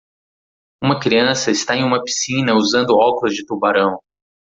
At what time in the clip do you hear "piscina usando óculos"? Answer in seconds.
2.03-3.35